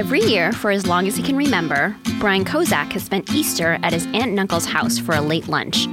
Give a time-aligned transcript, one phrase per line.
[0.00, 3.92] Every year, for as long as he can remember, Brian Kozak has spent Easter at
[3.92, 5.86] his aunt and uncle's house for a late lunch.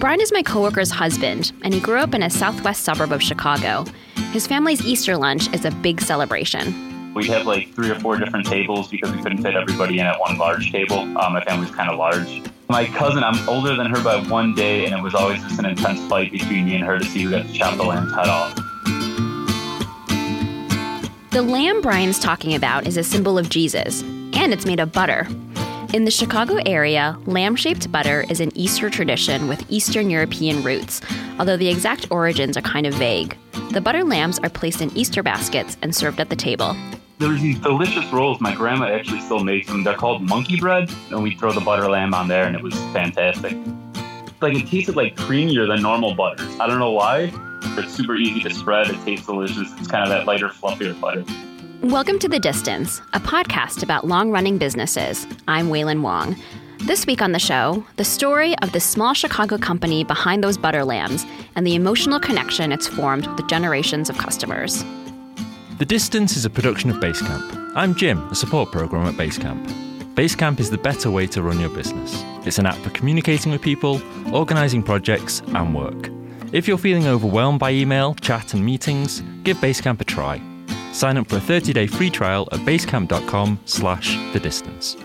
[0.00, 3.84] Brian is my coworker's husband, and he grew up in a southwest suburb of Chicago.
[4.32, 7.12] His family's Easter lunch is a big celebration.
[7.12, 10.18] We have like three or four different tables because we couldn't fit everybody in at
[10.18, 11.00] one large table.
[11.00, 12.42] Um, my family's kind of large.
[12.70, 15.66] My cousin, I'm older than her by one day, and it was always just an
[15.66, 18.28] intense fight between me and her to see who got to chop the lamb's head
[18.28, 18.61] off.
[21.32, 25.26] The lamb Brian's talking about is a symbol of Jesus, and it's made of butter.
[25.94, 31.00] In the Chicago area, lamb shaped butter is an Easter tradition with Eastern European roots,
[31.38, 33.34] although the exact origins are kind of vague.
[33.70, 36.76] The butter lambs are placed in Easter baskets and served at the table.
[37.16, 38.38] There's these delicious rolls.
[38.42, 39.84] My grandma actually still makes them.
[39.84, 42.74] They're called monkey bread, and we throw the butter lamb on there, and it was
[42.92, 43.56] fantastic.
[44.42, 46.46] Like it tasted like creamier than normal butter.
[46.60, 47.32] I don't know why,
[47.78, 48.88] it's super easy to spread.
[48.90, 49.68] It tastes delicious.
[49.78, 51.24] It's kind of that lighter, fluffier butter.
[51.82, 55.26] Welcome to The Distance, a podcast about long running businesses.
[55.48, 56.36] I'm Wailin Wong.
[56.80, 60.84] This week on the show, the story of the small Chicago company behind those butter
[60.84, 61.24] lambs
[61.56, 64.84] and the emotional connection it's formed with generations of customers.
[65.78, 67.72] The Distance is a production of Basecamp.
[67.74, 69.64] I'm Jim, a support program at Basecamp.
[70.14, 72.22] Basecamp is the better way to run your business.
[72.46, 76.10] It's an app for communicating with people, organizing projects, and work.
[76.52, 80.38] If you're feeling overwhelmed by email, chat, and meetings, give Basecamp a try.
[80.92, 84.96] Sign up for a 30-day free trial at basecamp.com slash the distance.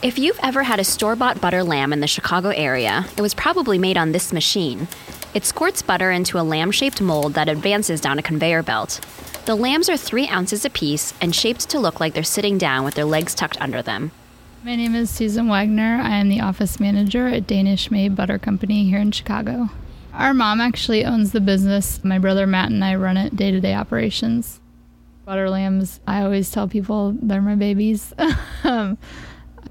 [0.00, 3.34] If you've ever had a store bought butter lamb in the Chicago area, it was
[3.34, 4.88] probably made on this machine.
[5.34, 9.00] It squirts butter into a lamb shaped mold that advances down a conveyor belt.
[9.46, 12.94] The lambs are three ounces apiece and shaped to look like they're sitting down with
[12.94, 14.10] their legs tucked under them.
[14.64, 16.00] My name is Susan Wagner.
[16.02, 19.70] I am the office manager at Danish Maid Butter Company here in Chicago.
[20.12, 22.02] Our mom actually owns the business.
[22.02, 24.60] My brother Matt and I run it day to day operations.
[25.24, 28.12] Butter lambs, I always tell people they're my babies.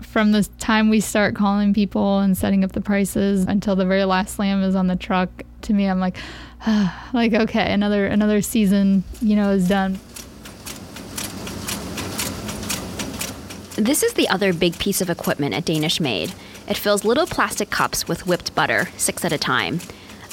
[0.01, 4.05] From the time we start calling people and setting up the prices until the very
[4.05, 6.17] last lamb is on the truck, to me, I'm like,
[7.13, 9.99] like okay, another another season, you know, is done.
[13.75, 16.33] This is the other big piece of equipment at Danish Maid.
[16.67, 19.81] It fills little plastic cups with whipped butter, six at a time.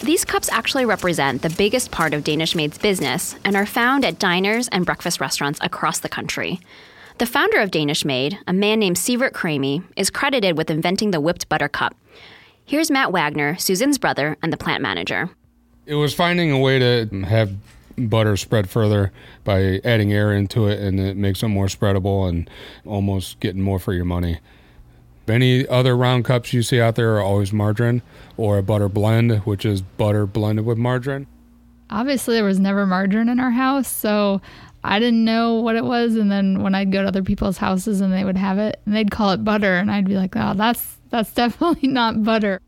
[0.02, 4.18] These cups actually represent the biggest part of Danish Maid's business and are found at
[4.18, 6.60] diners and breakfast restaurants across the country.
[7.18, 11.20] The founder of Danish Maid, a man named Sivert Krami, is credited with inventing the
[11.20, 11.94] whipped butter cup.
[12.64, 15.30] Here's Matt Wagner, Susan's brother and the plant manager.
[15.86, 17.52] It was finding a way to have
[17.98, 19.12] butter spread further
[19.44, 22.48] by adding air into it, and it makes it more spreadable and
[22.86, 24.38] almost getting more for your money.
[25.28, 28.02] Any other round cups you see out there are always margarine
[28.36, 31.26] or a butter blend, which is butter blended with margarine.
[31.90, 34.40] Obviously, there was never margarine in our house, so
[34.82, 36.16] I didn't know what it was.
[36.16, 38.94] And then when I'd go to other people's houses and they would have it, and
[38.94, 42.60] they'd call it butter, and I'd be like, "Oh, that's that's definitely not butter."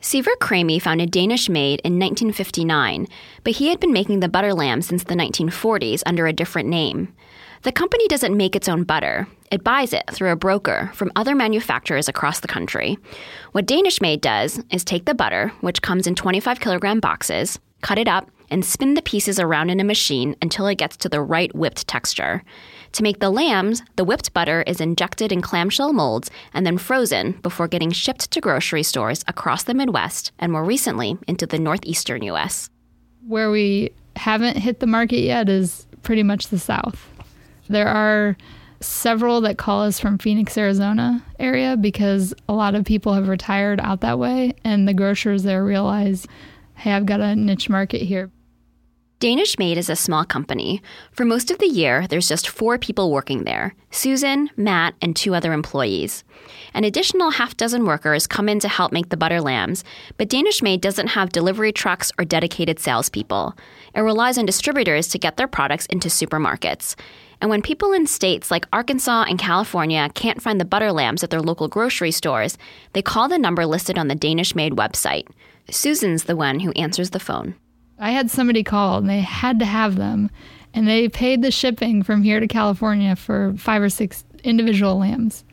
[0.00, 3.06] Sivert Krami founded Danish Maid in 1959,
[3.44, 7.14] but he had been making the butter lamb since the 1940s under a different name.
[7.62, 9.28] The company doesn't make its own butter.
[9.52, 12.98] It buys it through a broker from other manufacturers across the country.
[13.52, 17.98] What Danish Maid does is take the butter, which comes in 25 kilogram boxes, cut
[17.98, 21.20] it up, and spin the pieces around in a machine until it gets to the
[21.22, 22.42] right whipped texture.
[22.92, 27.32] To make the lambs, the whipped butter is injected in clamshell molds and then frozen
[27.42, 32.22] before getting shipped to grocery stores across the Midwest and more recently into the northeastern
[32.24, 32.68] U.S.
[33.26, 37.08] Where we haven't hit the market yet is pretty much the South.
[37.68, 38.36] There are
[38.80, 43.80] several that call us from Phoenix, Arizona area because a lot of people have retired
[43.80, 46.26] out that way, and the grocers there realize,
[46.74, 48.30] hey, I've got a niche market here.
[49.22, 50.82] Danish Maid is a small company.
[51.12, 55.32] For most of the year, there's just four people working there Susan, Matt, and two
[55.32, 56.24] other employees.
[56.74, 59.84] An additional half dozen workers come in to help make the butter lambs,
[60.16, 63.56] but Danish Maid doesn't have delivery trucks or dedicated salespeople.
[63.94, 66.96] It relies on distributors to get their products into supermarkets.
[67.40, 71.30] And when people in states like Arkansas and California can't find the butter lambs at
[71.30, 72.58] their local grocery stores,
[72.92, 75.28] they call the number listed on the Danish Maid website.
[75.70, 77.54] Susan's the one who answers the phone.
[78.02, 80.28] I had somebody call and they had to have them,
[80.74, 85.44] and they paid the shipping from here to California for five or six individual lambs.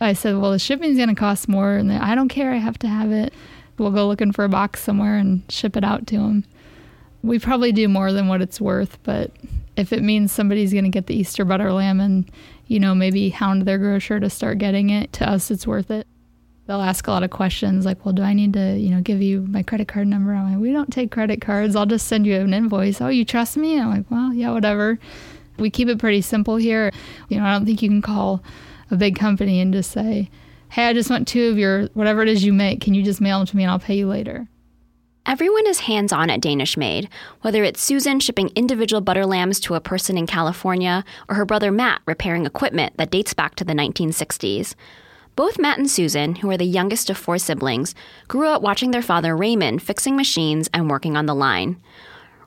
[0.00, 2.58] I said, Well, the shipping's going to cost more, and they, I don't care, I
[2.58, 3.34] have to have it.
[3.76, 6.44] We'll go looking for a box somewhere and ship it out to them.
[7.24, 9.32] We probably do more than what it's worth, but
[9.76, 12.30] if it means somebody's going to get the Easter butter lamb and,
[12.68, 16.06] you know, maybe hound their grocer to start getting it, to us, it's worth it.
[16.70, 19.20] They'll ask a lot of questions like, well, do I need to, you know, give
[19.20, 20.32] you my credit card number?
[20.32, 21.74] I'm like, we don't take credit cards.
[21.74, 23.00] I'll just send you an invoice.
[23.00, 23.80] Oh, you trust me?
[23.80, 24.96] I'm like, well, yeah, whatever.
[25.58, 26.92] We keep it pretty simple here.
[27.28, 28.44] You know, I don't think you can call
[28.88, 30.30] a big company and just say,
[30.68, 32.80] hey, I just want two of your whatever it is you make.
[32.80, 34.46] Can you just mail them to me and I'll pay you later?
[35.26, 37.08] Everyone is hands on at Danish Maid,
[37.40, 41.72] whether it's Susan shipping individual butter lambs to a person in California or her brother
[41.72, 44.76] Matt repairing equipment that dates back to the 1960s.
[45.40, 47.94] Both Matt and Susan, who are the youngest of four siblings,
[48.28, 51.80] grew up watching their father Raymond fixing machines and working on the line.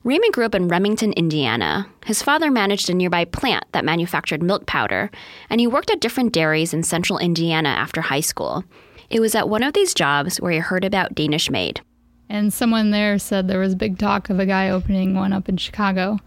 [0.04, 1.88] Raymond grew up in Remington, Indiana.
[2.06, 5.10] His father managed a nearby plant that manufactured milk powder,
[5.50, 8.64] and he worked at different dairies in central Indiana after high school.
[9.10, 11.82] It was at one of these jobs where he heard about Danish Maid.
[12.30, 15.58] And someone there said there was big talk of a guy opening one up in
[15.58, 16.20] Chicago.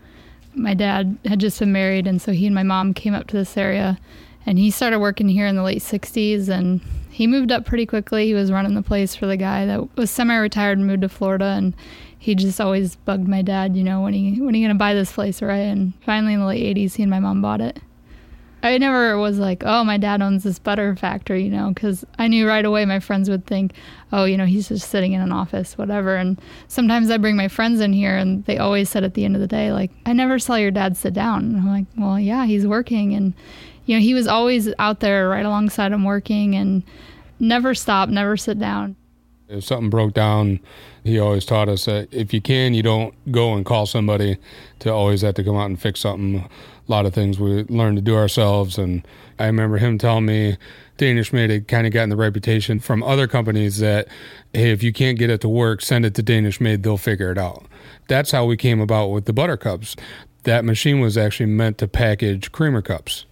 [0.52, 3.36] My dad had just been married, and so he and my mom came up to
[3.36, 4.00] this area
[4.46, 8.26] and he started working here in the late 60s and he moved up pretty quickly.
[8.26, 11.46] He was running the place for the guy that was semi-retired and moved to Florida
[11.46, 11.74] and
[12.18, 14.78] he just always bugged my dad, you know, when he when are you going to
[14.78, 15.58] buy this place, right?
[15.58, 17.80] And finally in the late 80s he and my mom bought it.
[18.62, 22.26] I never was like, oh, my dad owns this butter factory, you know, because I
[22.26, 23.72] knew right away my friends would think,
[24.12, 26.16] oh, you know, he's just sitting in an office, whatever.
[26.16, 29.36] And sometimes I bring my friends in here and they always said at the end
[29.36, 31.44] of the day, like, I never saw your dad sit down.
[31.44, 33.14] And I'm like, well, yeah, he's working.
[33.14, 33.34] And
[33.86, 36.82] you know, he was always out there right alongside him working and
[37.38, 38.96] never stop, never sit down.
[39.48, 40.58] If something broke down,
[41.04, 44.38] he always taught us that if you can, you don't go and call somebody
[44.80, 46.40] to always have to come out and fix something.
[46.40, 48.76] A lot of things we learned to do ourselves.
[48.76, 49.06] And
[49.38, 50.56] I remember him telling me
[50.96, 54.08] Danish Maid had kind of gotten the reputation from other companies that,
[54.52, 57.30] hey, if you can't get it to work, send it to Danish Maid, they'll figure
[57.30, 57.66] it out.
[58.08, 59.94] That's how we came about with the butter cups.
[60.42, 63.25] That machine was actually meant to package creamer cups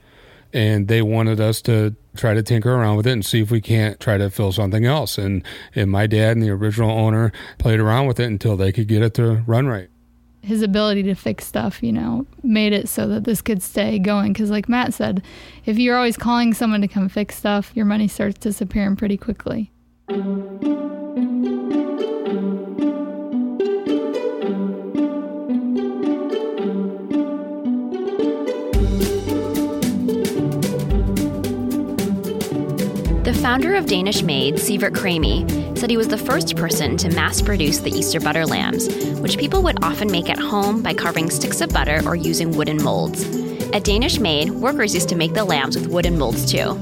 [0.55, 3.61] and they wanted us to try to tinker around with it and see if we
[3.61, 5.19] can't try to fill something else.
[5.19, 5.43] And,
[5.75, 9.03] and my dad and the original owner played around with it until they could get
[9.03, 9.89] it to run right.
[10.43, 14.33] His ability to fix stuff, you know, made it so that this could stay going.
[14.33, 15.23] Because, like Matt said,
[15.65, 19.73] if you're always calling someone to come fix stuff, your money starts disappearing pretty quickly.
[33.45, 35.47] Founder of Danish Maid, Sivert Cramy,
[35.77, 38.89] said he was the first person to mass produce the Easter butter lambs,
[39.21, 42.83] which people would often make at home by carving sticks of butter or using wooden
[42.83, 43.23] molds.
[43.75, 46.73] At Danish Maid, workers used to make the lambs with wooden molds too.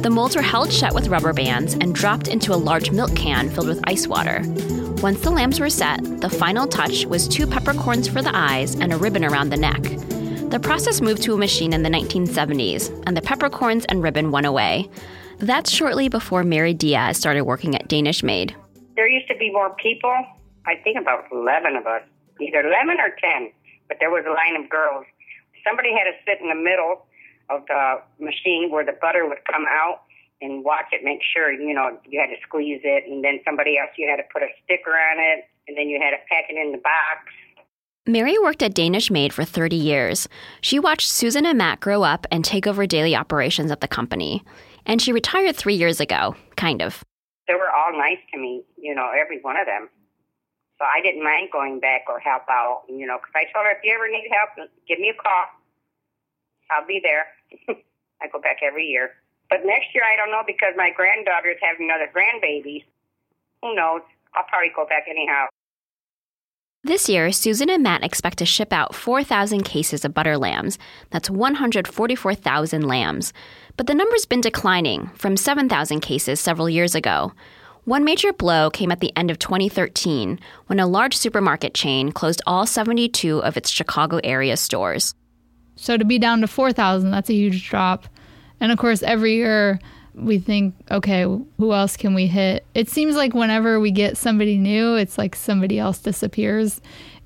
[0.00, 3.50] The molds were held shut with rubber bands and dropped into a large milk can
[3.50, 4.40] filled with ice water.
[5.02, 8.90] Once the lambs were set, the final touch was two peppercorns for the eyes and
[8.90, 9.82] a ribbon around the neck.
[10.48, 14.46] The process moved to a machine in the 1970s, and the peppercorns and ribbon went
[14.46, 14.88] away.
[15.38, 18.56] That's shortly before Mary Diaz started working at Danish Maid.
[18.96, 20.14] There used to be more people.
[20.64, 22.02] I think about 11 of us,
[22.40, 23.52] either 11 or 10,
[23.86, 25.04] but there was a line of girls.
[25.62, 27.06] Somebody had to sit in the middle
[27.50, 30.02] of the machine where the butter would come out
[30.40, 33.78] and watch it, make sure, you know, you had to squeeze it, and then somebody
[33.78, 36.44] else, you had to put a sticker on it, and then you had to pack
[36.48, 37.30] it in the box.
[38.06, 40.28] Mary worked at Danish Maid for 30 years.
[40.60, 44.42] She watched Susan and Matt grow up and take over daily operations at the company
[44.86, 47.04] and she retired three years ago, kind of.
[47.46, 49.88] They were all nice to me, you know, every one of them.
[50.78, 53.72] So I didn't mind going back or help out, you know, because I told her
[53.72, 55.44] if you ever need help, give me a call.
[56.70, 57.26] I'll be there.
[58.22, 59.10] I go back every year.
[59.48, 62.84] But next year, I don't know because my granddaughter is having another grandbaby.
[63.62, 64.02] Who knows?
[64.34, 65.46] I'll probably go back anyhow.
[66.86, 70.78] This year, Susan and Matt expect to ship out 4,000 cases of butter lambs.
[71.10, 73.32] That's 144,000 lambs.
[73.76, 77.32] But the number's been declining from 7,000 cases several years ago.
[77.84, 82.42] One major blow came at the end of 2013 when a large supermarket chain closed
[82.46, 85.14] all 72 of its Chicago area stores.
[85.76, 88.08] So to be down to 4,000, that's a huge drop.
[88.60, 89.78] And of course, every year
[90.14, 92.64] we think, okay, who else can we hit?
[92.74, 96.80] It seems like whenever we get somebody new, it's like somebody else disappears.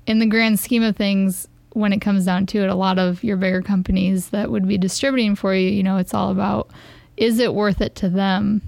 [0.05, 3.23] In the grand scheme of things, when it comes down to it, a lot of
[3.23, 6.69] your bigger companies that would be distributing for you, you know, it's all about
[7.17, 8.61] is it worth it to them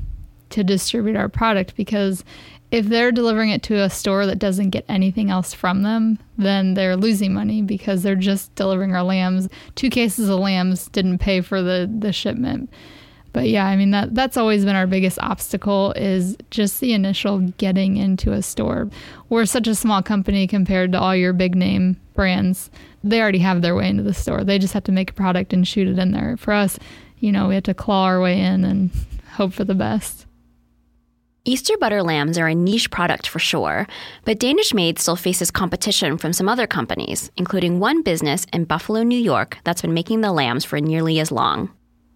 [0.49, 1.75] to distribute our product?
[1.75, 2.23] Because
[2.71, 6.73] if they're delivering it to a store that doesn't get anything else from them, then
[6.73, 9.47] they're losing money because they're just delivering our lambs.
[9.75, 12.71] Two cases of lambs didn't pay for the, the shipment.
[13.33, 17.39] But yeah, I mean that that's always been our biggest obstacle is just the initial
[17.57, 18.89] getting into a store.
[19.29, 22.69] We're such a small company compared to all your big name brands
[23.03, 24.43] they already have their way into the store.
[24.43, 26.37] They just have to make a product and shoot it in there.
[26.37, 26.79] For us,
[27.19, 28.91] you know, we have to claw our way in and
[29.33, 30.25] hope for the best.
[31.45, 33.85] Easter butter lambs are a niche product for sure,
[34.23, 39.03] but Danish Maid still faces competition from some other companies, including one business in Buffalo,
[39.03, 41.69] New York, that's been making the lambs for nearly as long.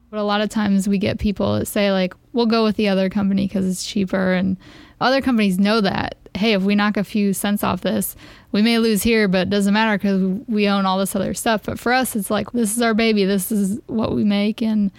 [0.10, 2.88] But a lot of times we get people that say, like, we'll go with the
[2.88, 4.34] other company because it's cheaper.
[4.34, 4.58] And
[5.02, 6.16] other companies know that.
[6.36, 8.16] Hey, if we knock a few cents off this,
[8.52, 11.64] we may lose here, but it doesn't matter because we own all this other stuff.
[11.64, 13.26] But for us, it's like, this is our baby.
[13.26, 14.62] This is what we make.
[14.62, 14.92] And,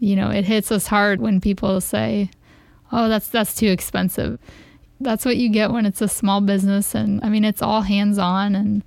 [0.00, 2.30] you know, it hits us hard when people say,
[2.92, 4.38] oh, that's that's too expensive.
[5.00, 8.18] That's what you get when it's a small business, and I mean, it's all hands
[8.18, 8.82] on, and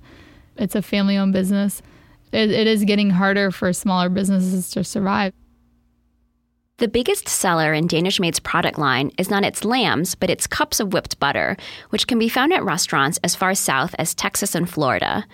[0.56, 1.82] it's a family owned business.
[2.32, 5.32] It, it is getting harder for smaller businesses to survive.
[6.78, 10.80] The biggest seller in Danish Maid's product line is not its lambs, but its cups
[10.80, 11.56] of whipped butter,
[11.90, 15.26] which can be found at restaurants as far south as Texas and Florida.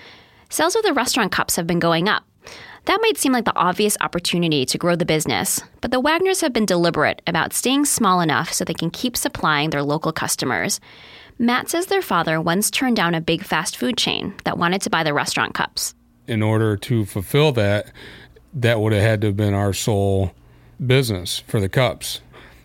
[0.50, 2.24] Sales of the restaurant cups have been going up,
[2.86, 6.52] that might seem like the obvious opportunity to grow the business, but the Wagners have
[6.52, 10.78] been deliberate about staying small enough so they can keep supplying their local customers.
[11.36, 14.90] Matt says their father once turned down a big fast food chain that wanted to
[14.90, 15.95] buy the restaurant cups.
[16.26, 17.92] In order to fulfill that,
[18.52, 20.32] that would have had to have been our sole
[20.84, 22.20] business for the cups.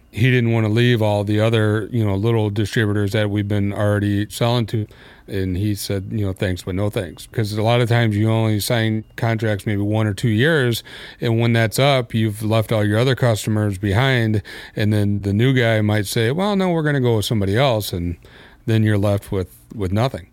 [0.09, 3.71] He didn't want to leave all the other, you know, little distributors that we've been
[3.71, 4.87] already selling to
[5.31, 7.25] and he said, you know, thanks, but no thanks.
[7.25, 10.83] Because a lot of times you only sign contracts maybe one or two years.
[11.21, 14.43] And when that's up, you've left all your other customers behind.
[14.75, 17.57] And then the new guy might say, well, no, we're going to go with somebody
[17.57, 17.93] else.
[17.93, 18.17] And
[18.65, 20.30] then you're left with, with nothing.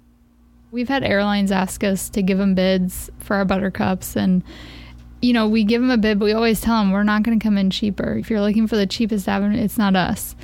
[0.71, 4.17] We've had airlines ask us to give them bids for our buttercups.
[4.17, 4.43] And,
[5.23, 7.39] you know, we give them a bid, but we always tell them we're not going
[7.39, 8.19] to come in cheaper.
[8.19, 10.37] If you're looking for the cheapest avenue, it's not us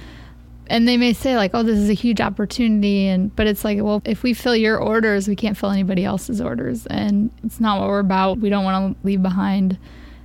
[0.66, 3.78] and they may say like oh this is a huge opportunity and but it's like
[3.82, 7.80] well if we fill your orders we can't fill anybody else's orders and it's not
[7.80, 9.78] what we're about we don't want to leave behind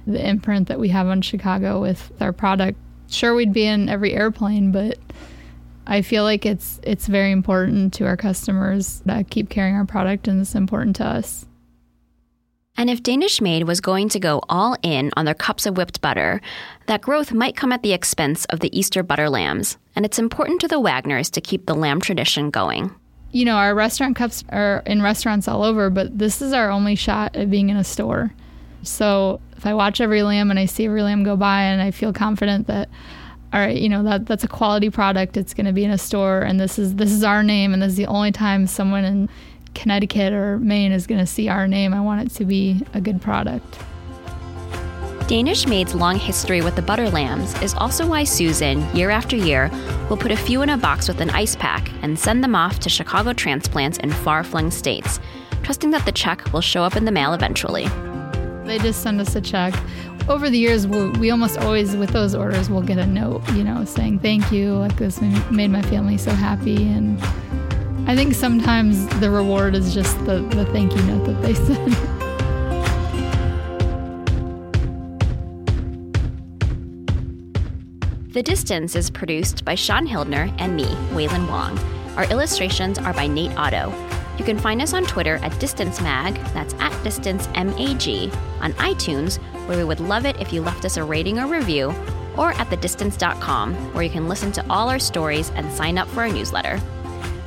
[0.08, 2.78] the imprint that we have on chicago with our product
[3.10, 4.98] sure we'd be in every airplane but
[5.88, 10.28] i feel like it's it's very important to our customers that keep carrying our product
[10.28, 11.46] and it's important to us
[12.80, 16.00] and if Danish Maid was going to go all in on their cups of whipped
[16.00, 16.40] butter,
[16.86, 20.62] that growth might come at the expense of the Easter butter lambs, and it's important
[20.62, 22.96] to the Wagners to keep the lamb tradition going.
[23.32, 26.96] You know, our restaurant cups are in restaurants all over, but this is our only
[26.96, 28.34] shot at being in a store.
[28.84, 31.92] So if I watch every lamb and I see every lamb go by and I
[31.92, 32.88] feel confident that
[33.52, 35.98] all right, you know, that that's a quality product, it's going to be in a
[35.98, 39.04] store and this is this is our name and this is the only time someone
[39.04, 39.30] in
[39.74, 41.94] Connecticut or Maine is going to see our name.
[41.94, 43.80] I want it to be a good product.
[45.28, 49.70] Danish Maid's long history with the butter lambs is also why Susan, year after year,
[50.10, 52.80] will put a few in a box with an ice pack and send them off
[52.80, 55.20] to Chicago transplants in far flung states,
[55.62, 57.88] trusting that the check will show up in the mail eventually.
[58.70, 59.74] They just send us a check.
[60.28, 63.64] Over the years, we we almost always, with those orders, we'll get a note, you
[63.64, 66.76] know, saying thank you, like this made my family so happy.
[66.88, 67.20] And
[68.08, 71.94] I think sometimes the reward is just the, the thank you note that they send.
[78.34, 80.86] The Distance is produced by Shaun Hildner and me,
[81.16, 81.80] Wailin Wong.
[82.16, 84.09] Our illustrations are by Nate Otto.
[84.40, 89.36] You can find us on Twitter at Distance Mag, that's at Distance MAG, on iTunes,
[89.68, 91.94] where we would love it if you left us a rating or review,
[92.38, 96.22] or at thedistance.com, where you can listen to all our stories and sign up for
[96.22, 96.80] our newsletter.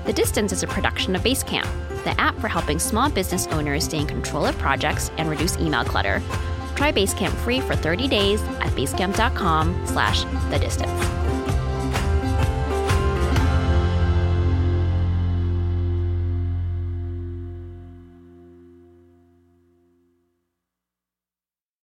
[0.05, 1.67] The Distance is a production of Basecamp,
[2.05, 5.85] the app for helping small business owners stay in control of projects and reduce email
[5.85, 6.21] clutter.
[6.75, 11.32] Try Basecamp free for 30 days at basecamp.com slash the distance.